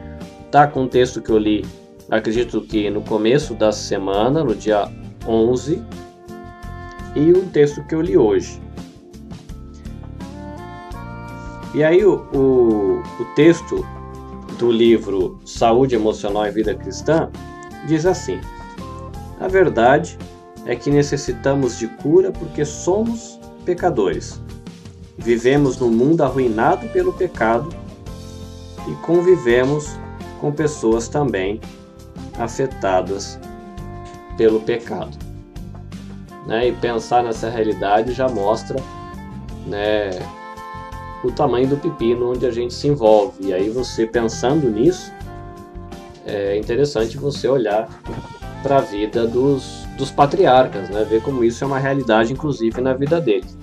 Tá 0.52 0.68
com 0.68 0.84
o 0.84 0.88
texto 0.88 1.22
que 1.22 1.32
eu 1.32 1.38
li, 1.38 1.66
acredito 2.10 2.62
que 2.62 2.90
no 2.90 3.02
começo 3.02 3.54
da 3.54 3.72
semana, 3.72 4.44
no 4.44 4.56
dia 4.56 4.90
11, 5.28 5.84
e 7.16 7.32
o 7.32 7.46
texto 7.48 7.84
que 7.86 7.96
eu 7.96 8.02
li 8.02 8.18
hoje. 8.18 8.62
E 11.74 11.84
aí 11.84 12.06
o, 12.06 12.16
o, 12.34 13.02
o 13.22 13.26
texto 13.36 13.86
do 14.58 14.72
livro 14.72 15.40
Saúde 15.46 15.96
Emocional 15.96 16.48
e 16.48 16.52
Vida 16.52 16.74
Cristã 16.74 17.30
diz 17.88 18.06
assim: 18.06 18.40
A 19.40 19.48
verdade 19.48 20.18
é 20.66 20.76
que 20.76 20.90
necessitamos 20.90 21.78
de 21.78 21.88
cura 21.88 22.32
porque 22.32 22.66
somos 22.66 23.40
pecadores. 23.66 24.42
Vivemos 25.18 25.78
num 25.78 25.90
mundo 25.90 26.22
arruinado 26.22 26.88
pelo 26.90 27.12
pecado 27.12 27.70
e 28.88 28.94
convivemos 29.06 29.98
com 30.40 30.52
pessoas 30.52 31.08
também 31.08 31.60
afetadas 32.38 33.40
pelo 34.38 34.60
pecado. 34.60 35.18
Né? 36.46 36.70
E 36.70 36.72
pensar 36.72 37.24
nessa 37.24 37.50
realidade 37.50 38.14
já 38.14 38.30
mostra 38.30 38.78
né, 39.66 40.12
o 41.24 41.32
tamanho 41.32 41.68
do 41.68 41.78
pepino 41.78 42.32
onde 42.32 42.46
a 42.46 42.52
gente 42.52 42.74
se 42.74 42.88
envolve. 42.88 43.48
E 43.48 43.54
aí 43.54 43.70
você 43.70 44.06
pensando 44.06 44.70
nisso, 44.70 45.12
é 46.26 46.58
interessante 46.58 47.18
você 47.18 47.48
olhar 47.48 47.90
para 48.62 48.78
a 48.78 48.82
vida 48.82 49.26
dos, 49.26 49.86
dos 49.98 50.12
patriarcas, 50.12 50.90
né? 50.90 51.04
ver 51.04 51.22
como 51.22 51.44
isso 51.44 51.64
é 51.64 51.68
uma 51.68 51.80
realidade, 51.80 52.34
inclusive, 52.34 52.82
na 52.82 52.94
vida 52.94 53.20
deles. 53.20 53.58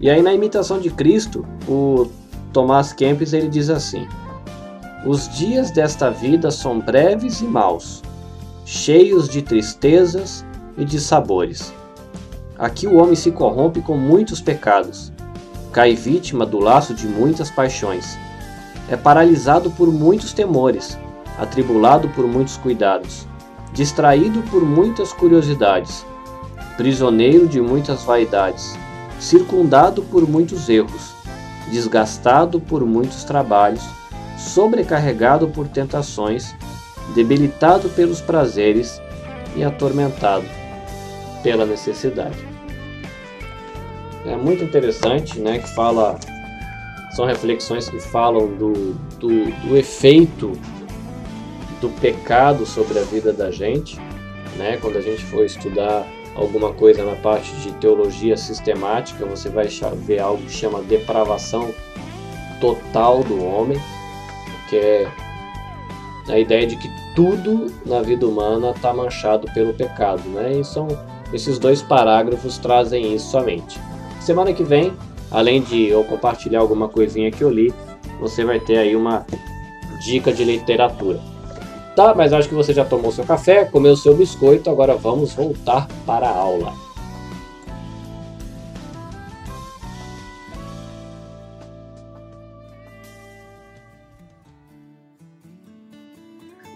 E 0.00 0.10
aí 0.10 0.20
na 0.20 0.34
imitação 0.34 0.78
de 0.78 0.90
Cristo, 0.90 1.46
o 1.66 2.10
Tomás 2.52 2.92
Kempis 2.92 3.32
ele 3.32 3.48
diz 3.48 3.70
assim: 3.70 4.06
Os 5.06 5.28
dias 5.28 5.70
desta 5.70 6.10
vida 6.10 6.50
são 6.50 6.80
breves 6.80 7.40
e 7.40 7.44
maus, 7.44 8.02
cheios 8.64 9.28
de 9.28 9.40
tristezas 9.40 10.44
e 10.76 10.84
de 10.84 11.00
sabores. 11.00 11.72
Aqui 12.58 12.86
o 12.86 12.96
homem 12.96 13.14
se 13.14 13.30
corrompe 13.30 13.80
com 13.80 13.96
muitos 13.96 14.40
pecados 14.40 15.12
cai 15.76 15.94
vítima 15.94 16.46
do 16.46 16.58
laço 16.58 16.94
de 16.94 17.06
muitas 17.06 17.50
paixões. 17.50 18.16
É 18.88 18.96
paralisado 18.96 19.70
por 19.70 19.92
muitos 19.92 20.32
temores, 20.32 20.98
atribulado 21.38 22.08
por 22.08 22.26
muitos 22.26 22.56
cuidados, 22.56 23.26
distraído 23.74 24.40
por 24.44 24.64
muitas 24.64 25.12
curiosidades, 25.12 26.06
prisioneiro 26.78 27.46
de 27.46 27.60
muitas 27.60 28.04
vaidades, 28.04 28.74
circundado 29.20 30.00
por 30.04 30.26
muitos 30.26 30.66
erros, 30.70 31.12
desgastado 31.70 32.58
por 32.58 32.82
muitos 32.86 33.24
trabalhos, 33.24 33.84
sobrecarregado 34.36 35.48
por 35.48 35.66
tentações, 35.68 36.54
debilitado 37.14 37.88
pelos 37.90 38.20
prazeres 38.20 39.00
e 39.56 39.64
atormentado 39.64 40.44
pela 41.42 41.64
necessidade 41.64 42.56
é 44.30 44.36
muito 44.36 44.64
interessante, 44.64 45.38
né, 45.38 45.58
que 45.58 45.68
fala 45.74 46.18
são 47.14 47.24
reflexões 47.24 47.88
que 47.88 47.98
falam 47.98 48.46
do, 48.46 48.92
do, 49.18 49.50
do, 49.66 49.76
efeito 49.76 50.52
do 51.80 51.88
pecado 52.00 52.66
sobre 52.66 52.98
a 52.98 53.02
vida 53.02 53.32
da 53.32 53.50
gente, 53.50 53.98
né? 54.58 54.76
Quando 54.82 54.98
a 54.98 55.00
gente 55.00 55.24
for 55.24 55.42
estudar 55.42 56.06
alguma 56.34 56.74
coisa 56.74 57.02
na 57.04 57.16
parte 57.16 57.50
de 57.56 57.72
teologia 57.74 58.36
sistemática, 58.36 59.24
você 59.24 59.48
vai 59.48 59.66
ver 59.96 60.18
algo 60.18 60.42
que 60.42 60.52
chama 60.52 60.82
depravação 60.82 61.72
total 62.60 63.24
do 63.24 63.42
homem, 63.42 63.80
que 64.68 64.76
é 64.76 65.08
a 66.28 66.38
ideia 66.38 66.66
de 66.66 66.76
que 66.76 66.90
tudo 67.14 67.72
na 67.84 68.02
vida 68.02 68.26
humana 68.26 68.70
está 68.70 68.92
manchado 68.92 69.50
pelo 69.52 69.72
pecado, 69.72 70.22
né? 70.28 70.58
E 70.60 70.64
são 70.64 70.88
esses 71.32 71.58
dois 71.58 71.82
parágrafos 71.82 72.58
trazem 72.58 73.14
isso 73.14 73.30
somente. 73.30 73.78
Semana 74.20 74.52
que 74.52 74.64
vem, 74.64 74.92
além 75.30 75.62
de 75.62 75.88
eu 75.88 76.04
compartilhar 76.04 76.60
alguma 76.60 76.88
coisinha 76.88 77.30
que 77.30 77.42
eu 77.42 77.50
li, 77.50 77.72
você 78.20 78.44
vai 78.44 78.60
ter 78.60 78.78
aí 78.78 78.96
uma 78.96 79.24
dica 80.04 80.32
de 80.32 80.44
literatura. 80.44 81.20
Tá, 81.94 82.14
mas 82.14 82.32
acho 82.32 82.48
que 82.48 82.54
você 82.54 82.74
já 82.74 82.84
tomou 82.84 83.10
seu 83.10 83.24
café, 83.24 83.64
comeu 83.64 83.96
seu 83.96 84.14
biscoito, 84.14 84.68
agora 84.68 84.94
vamos 84.94 85.32
voltar 85.32 85.88
para 86.04 86.28
a 86.28 86.36
aula. 86.36 86.85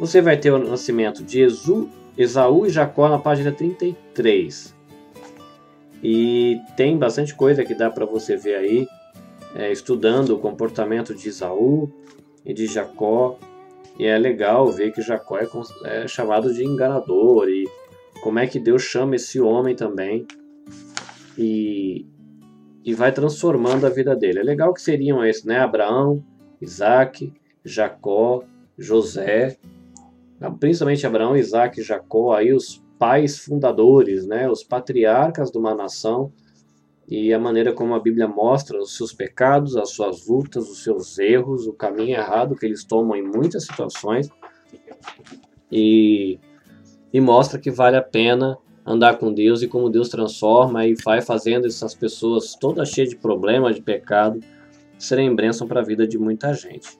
Você 0.01 0.23
vai 0.23 0.39
ter 0.39 0.51
o 0.51 0.59
nascimento 0.59 1.23
de 1.23 1.43
Esaú 2.17 2.67
e 2.67 2.71
Jacó 2.71 3.07
na 3.07 3.19
página 3.19 3.53
33. 3.53 4.75
E 6.03 6.59
tem 6.75 6.97
bastante 6.97 7.35
coisa 7.35 7.67
que 7.67 7.75
dá 7.75 7.91
para 7.91 8.07
você 8.07 8.35
ver 8.35 8.55
aí, 8.55 8.89
é, 9.55 9.71
estudando 9.71 10.31
o 10.31 10.39
comportamento 10.39 11.15
de 11.15 11.29
Isaú 11.29 11.93
e 12.47 12.55
de 12.55 12.67
Jacó. 12.67 13.39
E 13.99 14.07
é 14.07 14.17
legal 14.17 14.73
ver 14.73 14.91
que 14.91 15.03
Jacó 15.03 15.37
é, 15.37 15.47
é 15.85 16.09
chamado 16.09 16.51
de 16.55 16.65
enganador 16.65 17.47
e 17.51 17.69
como 18.23 18.39
é 18.39 18.47
que 18.47 18.59
Deus 18.59 18.81
chama 18.81 19.17
esse 19.17 19.39
homem 19.39 19.77
também 19.77 20.27
e, 21.37 22.07
e 22.83 22.95
vai 22.95 23.13
transformando 23.13 23.87
a 23.87 23.91
vida 23.91 24.17
dele. 24.17 24.39
É 24.39 24.43
legal 24.43 24.73
que 24.73 24.81
seriam 24.81 25.23
esses, 25.23 25.45
né? 25.45 25.59
Abraão, 25.59 26.25
Isaac, 26.59 27.31
Jacó, 27.63 28.45
José, 28.79 29.59
principalmente 30.59 31.07
Abraão, 31.07 31.37
Isaac 31.37 31.81
e 31.81 31.85
Jacó, 31.85 32.33
aí 32.33 32.53
os 32.53 32.83
pais 32.99 33.39
fundadores, 33.39 34.27
né, 34.27 34.49
os 34.49 34.63
patriarcas 34.63 35.51
de 35.51 35.59
uma 35.59 35.75
nação, 35.75 36.33
e 37.09 37.35
a 37.35 37.39
maneira 37.39 37.73
como 37.73 37.95
a 37.95 37.99
Bíblia 37.99 38.29
mostra 38.29 38.79
os 38.79 38.97
seus 38.97 39.13
pecados, 39.13 39.77
as 39.77 39.91
suas 39.91 40.27
lutas, 40.27 40.69
os 40.69 40.85
seus 40.85 41.19
erros, 41.19 41.67
o 41.67 41.73
caminho 41.73 42.17
errado 42.17 42.55
que 42.55 42.65
eles 42.65 42.85
tomam 42.85 43.17
em 43.17 43.23
muitas 43.23 43.65
situações, 43.65 44.31
e, 45.71 46.39
e 47.13 47.21
mostra 47.21 47.59
que 47.59 47.71
vale 47.71 47.97
a 47.97 48.03
pena 48.03 48.57
andar 48.85 49.19
com 49.19 49.33
Deus 49.33 49.63
e 49.63 49.69
como 49.69 49.91
Deus 49.91 50.09
transforma 50.09 50.87
e 50.87 50.95
vai 51.05 51.21
fazendo 51.21 51.67
essas 51.67 51.95
pessoas 51.95 52.55
todas 52.55 52.91
cheias 52.91 53.11
de 53.11 53.17
problemas, 53.17 53.77
de 53.77 53.83
pecado, 53.83 54.41
serem 54.99 55.35
bênção 55.35 55.67
para 55.67 55.81
a 55.81 55.85
vida 55.85 56.07
de 56.07 56.19
muita 56.19 56.53
gente. 56.55 56.99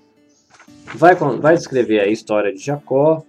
Vai, 0.95 1.15
vai 1.15 1.55
descrever 1.55 2.01
a 2.01 2.09
história 2.09 2.53
de 2.53 2.61
Jacó, 2.61 3.25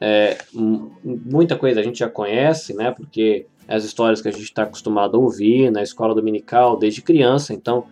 é, 0.00 0.38
muita 0.52 1.56
coisa 1.56 1.80
a 1.80 1.82
gente 1.82 1.98
já 1.98 2.08
conhece, 2.08 2.74
né? 2.74 2.90
Porque 2.90 3.46
as 3.66 3.84
histórias 3.84 4.22
que 4.22 4.28
a 4.28 4.32
gente 4.32 4.44
está 4.44 4.62
acostumado 4.62 5.16
a 5.16 5.20
ouvir 5.20 5.70
na 5.70 5.82
escola 5.82 6.14
dominical 6.14 6.78
desde 6.78 7.02
criança, 7.02 7.52
então 7.52 7.84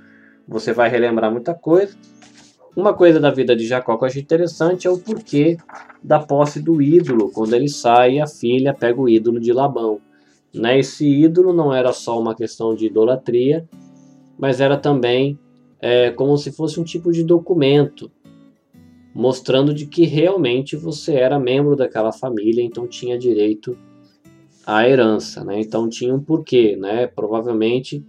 você 0.46 0.72
vai 0.72 0.88
relembrar 0.88 1.30
muita 1.30 1.54
coisa. 1.54 1.96
Uma 2.76 2.92
coisa 2.92 3.18
da 3.18 3.30
vida 3.30 3.56
de 3.56 3.66
Jacó 3.66 3.96
que 3.96 4.04
eu 4.04 4.08
achei 4.08 4.22
interessante 4.22 4.86
é 4.86 4.90
o 4.90 4.98
porquê 4.98 5.56
da 6.02 6.20
posse 6.20 6.60
do 6.60 6.80
ídolo. 6.80 7.30
Quando 7.32 7.54
ele 7.54 7.68
sai, 7.68 8.20
a 8.20 8.26
filha 8.26 8.74
pega 8.74 9.00
o 9.00 9.08
ídolo 9.08 9.40
de 9.40 9.52
Labão. 9.52 9.98
Né? 10.54 10.78
Esse 10.78 11.08
ídolo 11.08 11.52
não 11.52 11.72
era 11.72 11.92
só 11.92 12.20
uma 12.20 12.34
questão 12.34 12.74
de 12.74 12.86
idolatria, 12.86 13.66
mas 14.38 14.60
era 14.60 14.76
também 14.76 15.38
é, 15.80 16.10
como 16.10 16.36
se 16.36 16.52
fosse 16.52 16.78
um 16.78 16.84
tipo 16.84 17.10
de 17.10 17.24
documento 17.24 18.10
mostrando 19.16 19.72
de 19.72 19.86
que 19.86 20.04
realmente 20.04 20.76
você 20.76 21.14
era 21.14 21.40
membro 21.40 21.74
daquela 21.74 22.12
família, 22.12 22.62
então 22.62 22.86
tinha 22.86 23.18
direito 23.18 23.74
à 24.64 24.86
herança, 24.86 25.42
né? 25.42 25.58
Então 25.58 25.88
tinha 25.88 26.14
um 26.14 26.20
porquê, 26.20 26.76
né? 26.76 27.06
Provavelmente 27.06 28.04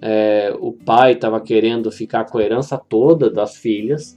é, 0.00 0.54
o 0.60 0.70
pai 0.70 1.14
estava 1.14 1.40
querendo 1.40 1.90
ficar 1.90 2.24
com 2.26 2.38
a 2.38 2.42
herança 2.42 2.78
toda 2.78 3.28
das 3.28 3.56
filhas 3.56 4.16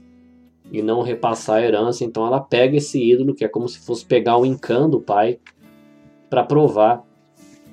e 0.70 0.80
não 0.80 1.02
repassar 1.02 1.56
a 1.56 1.62
herança, 1.62 2.04
então 2.04 2.24
ela 2.24 2.40
pega 2.40 2.76
esse 2.76 3.02
ídolo 3.02 3.34
que 3.34 3.44
é 3.44 3.48
como 3.48 3.68
se 3.68 3.80
fosse 3.80 4.06
pegar 4.06 4.36
o 4.36 4.46
incã 4.46 4.88
do 4.88 5.00
pai 5.00 5.40
para 6.30 6.44
provar 6.44 7.02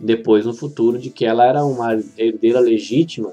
depois 0.02 0.44
no 0.44 0.56
futuro 0.56 0.98
de 0.98 1.12
que 1.12 1.24
ela 1.24 1.46
era 1.46 1.64
uma 1.64 1.94
herdeira 2.18 2.60
legítima 2.60 3.32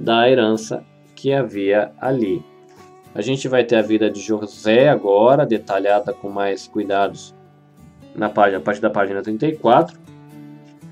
da 0.00 0.30
herança 0.30 0.84
que 1.16 1.32
havia 1.32 1.90
ali. 2.00 2.44
A 3.14 3.22
gente 3.22 3.48
vai 3.48 3.64
ter 3.64 3.76
a 3.76 3.82
vida 3.82 4.10
de 4.10 4.20
José 4.20 4.88
agora, 4.88 5.46
detalhada 5.46 6.12
com 6.12 6.28
mais 6.28 6.68
cuidados 6.68 7.34
na 8.14 8.28
página, 8.28 8.58
a 8.58 8.60
partir 8.60 8.80
da 8.80 8.90
página 8.90 9.22
34. 9.22 9.98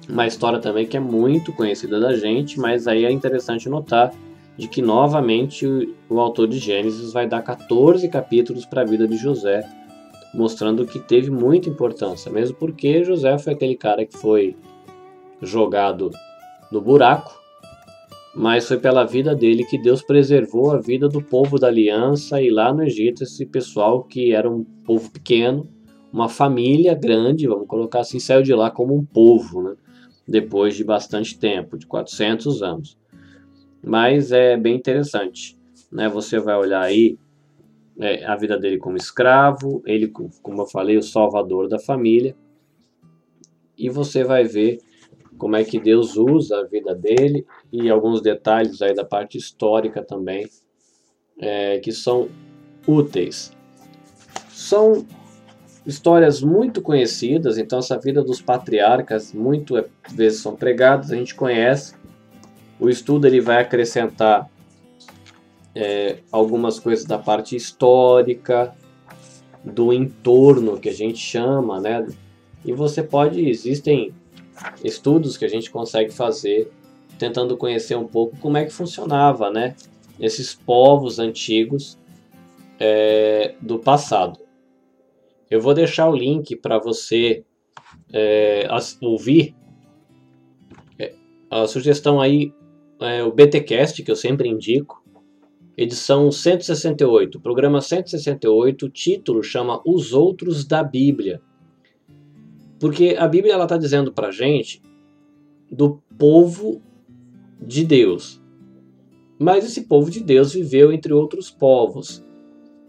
Uma 0.08 0.26
história 0.26 0.58
também 0.58 0.86
que 0.86 0.96
é 0.96 1.00
muito 1.00 1.52
conhecida 1.52 1.98
da 2.00 2.14
gente, 2.14 2.58
mas 2.58 2.86
aí 2.86 3.04
é 3.04 3.10
interessante 3.10 3.68
notar 3.68 4.12
de 4.56 4.68
que 4.68 4.80
novamente 4.80 5.66
o, 5.66 5.94
o 6.08 6.20
autor 6.20 6.48
de 6.48 6.58
Gênesis 6.58 7.12
vai 7.12 7.26
dar 7.26 7.42
14 7.42 8.08
capítulos 8.08 8.64
para 8.64 8.82
a 8.82 8.84
vida 8.84 9.06
de 9.06 9.16
José, 9.16 9.68
mostrando 10.32 10.86
que 10.86 10.98
teve 10.98 11.30
muita 11.30 11.68
importância, 11.68 12.30
mesmo 12.30 12.56
porque 12.56 13.04
José 13.04 13.36
foi 13.38 13.52
aquele 13.52 13.76
cara 13.76 14.06
que 14.06 14.16
foi 14.16 14.56
jogado 15.42 16.10
no 16.70 16.80
buraco, 16.80 17.38
mas 18.36 18.68
foi 18.68 18.78
pela 18.78 19.02
vida 19.06 19.34
dele 19.34 19.64
que 19.64 19.78
Deus 19.78 20.02
preservou 20.02 20.70
a 20.70 20.78
vida 20.78 21.08
do 21.08 21.22
povo 21.22 21.58
da 21.58 21.68
aliança 21.68 22.40
e 22.40 22.50
lá 22.50 22.72
no 22.72 22.82
Egito 22.82 23.22
esse 23.22 23.46
pessoal 23.46 24.04
que 24.04 24.32
era 24.32 24.48
um 24.48 24.62
povo 24.62 25.10
pequeno, 25.10 25.66
uma 26.12 26.28
família 26.28 26.94
grande, 26.94 27.48
vamos 27.48 27.66
colocar 27.66 28.00
assim, 28.00 28.20
saiu 28.20 28.42
de 28.42 28.54
lá 28.54 28.70
como 28.70 28.94
um 28.94 29.02
povo, 29.02 29.62
né? 29.62 29.74
depois 30.28 30.76
de 30.76 30.84
bastante 30.84 31.38
tempo, 31.38 31.78
de 31.78 31.86
400 31.86 32.62
anos. 32.62 32.98
Mas 33.82 34.32
é 34.32 34.54
bem 34.54 34.76
interessante, 34.76 35.58
né? 35.90 36.06
Você 36.08 36.38
vai 36.38 36.56
olhar 36.56 36.82
aí 36.82 37.16
é, 37.98 38.22
a 38.26 38.36
vida 38.36 38.58
dele 38.58 38.76
como 38.76 38.98
escravo, 38.98 39.82
ele, 39.86 40.08
como 40.08 40.60
eu 40.60 40.66
falei, 40.66 40.98
o 40.98 41.02
salvador 41.02 41.68
da 41.68 41.78
família, 41.78 42.36
e 43.78 43.88
você 43.88 44.24
vai 44.24 44.44
ver 44.44 44.78
como 45.38 45.56
é 45.56 45.64
que 45.64 45.78
Deus 45.78 46.16
usa 46.16 46.60
a 46.60 46.64
vida 46.64 46.94
dele 46.94 47.46
e 47.72 47.88
alguns 47.90 48.20
detalhes 48.20 48.80
aí 48.82 48.94
da 48.94 49.04
parte 49.04 49.36
histórica 49.36 50.02
também 50.02 50.48
é, 51.38 51.78
que 51.78 51.92
são 51.92 52.28
úteis. 52.86 53.52
São 54.48 55.06
histórias 55.86 56.42
muito 56.42 56.80
conhecidas, 56.80 57.58
então 57.58 57.78
essa 57.78 57.98
vida 57.98 58.22
dos 58.22 58.40
patriarcas 58.40 59.32
muito 59.32 59.74
vezes 60.10 60.40
são 60.40 60.56
pregadas, 60.56 61.12
a 61.12 61.16
gente 61.16 61.34
conhece. 61.34 61.94
O 62.80 62.88
estudo 62.88 63.26
ele 63.26 63.40
vai 63.40 63.62
acrescentar 63.62 64.50
é, 65.74 66.18
algumas 66.32 66.80
coisas 66.80 67.04
da 67.04 67.18
parte 67.18 67.54
histórica, 67.54 68.74
do 69.62 69.92
entorno 69.92 70.78
que 70.78 70.88
a 70.88 70.94
gente 70.94 71.18
chama, 71.18 71.80
né? 71.80 72.06
E 72.64 72.72
você 72.72 73.02
pode, 73.02 73.48
existem 73.48 74.12
estudos 74.84 75.36
que 75.36 75.44
a 75.44 75.48
gente 75.48 75.70
consegue 75.70 76.12
fazer 76.12 76.70
tentando 77.18 77.56
conhecer 77.56 77.96
um 77.96 78.06
pouco 78.06 78.36
como 78.38 78.56
é 78.56 78.64
que 78.64 78.72
funcionava, 78.72 79.50
né? 79.50 79.74
Esses 80.20 80.54
povos 80.54 81.18
antigos 81.18 81.98
é, 82.78 83.54
do 83.60 83.78
passado. 83.78 84.40
Eu 85.50 85.60
vou 85.60 85.74
deixar 85.74 86.08
o 86.08 86.16
link 86.16 86.56
para 86.56 86.78
você 86.78 87.44
é, 88.12 88.66
ouvir 89.00 89.54
é, 90.98 91.14
a 91.50 91.66
sugestão 91.66 92.20
aí, 92.20 92.52
é, 93.00 93.22
o 93.22 93.32
BTcast 93.32 94.02
que 94.02 94.10
eu 94.10 94.16
sempre 94.16 94.48
indico, 94.48 95.02
edição 95.76 96.32
168, 96.32 97.40
programa 97.40 97.80
168, 97.80 98.86
o 98.86 98.90
título 98.90 99.42
chama 99.42 99.80
Os 99.86 100.12
Outros 100.12 100.66
da 100.66 100.82
Bíblia. 100.82 101.40
Porque 102.78 103.16
a 103.18 103.26
Bíblia 103.26 103.60
está 103.62 103.76
dizendo 103.76 104.12
para 104.12 104.30
gente 104.30 104.82
do 105.70 106.02
povo 106.18 106.82
de 107.60 107.84
Deus. 107.84 108.40
Mas 109.38 109.64
esse 109.64 109.82
povo 109.82 110.10
de 110.10 110.20
Deus 110.20 110.52
viveu 110.52 110.92
entre 110.92 111.12
outros 111.12 111.50
povos. 111.50 112.24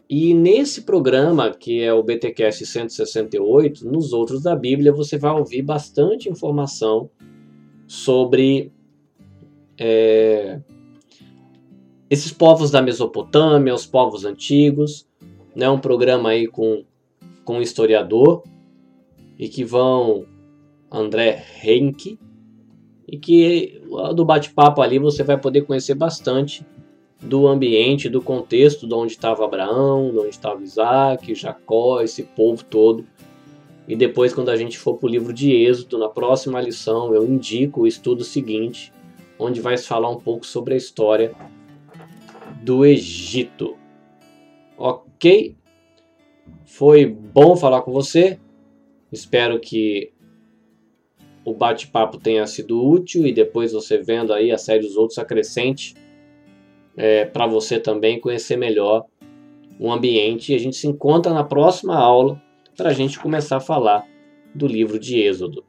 E 0.09 0.33
nesse 0.33 0.83
programa, 0.83 1.51
que 1.51 1.81
é 1.81 1.93
o 1.93 2.03
BTcast 2.03 2.65
168, 2.65 3.85
nos 3.85 4.13
outros 4.13 4.43
da 4.43 4.55
Bíblia, 4.55 4.93
você 4.93 5.17
vai 5.17 5.31
ouvir 5.31 5.61
bastante 5.61 6.29
informação 6.29 7.09
sobre 7.85 8.71
é, 9.77 10.61
esses 12.09 12.31
povos 12.31 12.71
da 12.71 12.81
Mesopotâmia, 12.81 13.73
os 13.73 13.85
povos 13.85 14.23
antigos, 14.23 15.05
né, 15.53 15.69
um 15.69 15.79
programa 15.79 16.29
aí 16.29 16.47
com, 16.47 16.85
com 17.43 17.57
um 17.57 17.61
historiador, 17.61 18.43
e 19.37 19.47
que 19.47 19.63
vão 19.63 20.25
André 20.91 21.43
Henke, 21.63 22.19
e 23.07 23.17
que 23.17 23.81
do 24.15 24.25
bate-papo 24.25 24.81
ali 24.81 24.99
você 24.99 25.23
vai 25.23 25.39
poder 25.39 25.61
conhecer 25.61 25.95
bastante 25.95 26.65
do 27.21 27.47
ambiente, 27.47 28.09
do 28.09 28.21
contexto 28.21 28.87
de 28.87 28.93
onde 28.93 29.13
estava 29.13 29.45
Abraão, 29.45 30.11
de 30.11 30.19
onde 30.19 30.29
estava 30.29 30.61
Isaac, 30.61 31.33
Jacó, 31.33 32.01
esse 32.01 32.23
povo 32.23 32.63
todo. 32.63 33.05
E 33.87 33.95
depois, 33.95 34.33
quando 34.33 34.49
a 34.49 34.57
gente 34.57 34.77
for 34.77 34.95
para 34.95 35.07
o 35.07 35.09
livro 35.09 35.33
de 35.33 35.51
Êxodo, 35.51 35.97
na 35.97 36.09
próxima 36.09 36.59
lição, 36.59 37.13
eu 37.15 37.25
indico 37.25 37.81
o 37.81 37.87
estudo 37.87 38.23
seguinte, 38.23 38.91
onde 39.39 39.61
vai 39.61 39.77
se 39.77 39.87
falar 39.87 40.09
um 40.09 40.19
pouco 40.19 40.45
sobre 40.45 40.73
a 40.73 40.77
história 40.77 41.33
do 42.61 42.85
Egito. 42.85 43.77
Ok? 44.77 45.55
Foi 46.65 47.05
bom 47.05 47.55
falar 47.55 47.81
com 47.81 47.91
você. 47.91 48.39
Espero 49.11 49.59
que 49.59 50.11
o 51.45 51.53
bate-papo 51.53 52.17
tenha 52.17 52.45
sido 52.45 52.85
útil 52.85 53.25
e 53.25 53.31
depois 53.31 53.71
você 53.71 53.97
vendo 53.97 54.33
aí 54.33 54.51
a 54.51 54.57
série 54.57 54.81
dos 54.81 54.97
outros 54.97 55.17
acrescente 55.17 55.93
é, 56.95 57.25
para 57.25 57.47
você 57.47 57.79
também 57.79 58.19
conhecer 58.19 58.57
melhor 58.57 59.05
o 59.79 59.91
ambiente. 59.91 60.51
E 60.51 60.55
a 60.55 60.59
gente 60.59 60.75
se 60.75 60.87
encontra 60.87 61.31
na 61.31 61.43
próxima 61.43 61.95
aula 61.95 62.41
para 62.75 62.89
a 62.89 62.93
gente 62.93 63.19
começar 63.19 63.57
a 63.57 63.61
falar 63.61 64.05
do 64.53 64.67
livro 64.67 64.99
de 64.99 65.19
Êxodo. 65.19 65.63